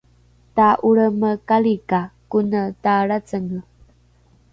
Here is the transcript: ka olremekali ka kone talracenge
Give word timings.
ka 0.55 0.69
olremekali 0.87 1.75
ka 1.89 2.01
kone 2.31 2.61
talracenge 2.83 3.59